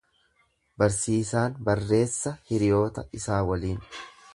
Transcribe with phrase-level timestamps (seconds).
[0.83, 3.83] Barsiisaan barreessa hiriyoota isaa waliin.